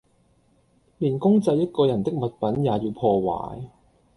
[0.97, 3.69] 連公祭一個人的物品也要破壞